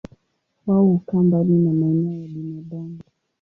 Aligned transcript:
Wao 0.67 0.85
hukaa 0.85 1.23
mbali 1.23 1.53
na 1.53 1.73
maeneo 1.73 2.21
ya 2.21 2.27
binadamu. 2.27 2.99